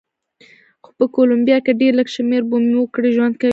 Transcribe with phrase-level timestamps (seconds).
[0.83, 3.49] خو په کولمبیا کې ډېر لږ شمېر بومي وګړي ژوند کوي.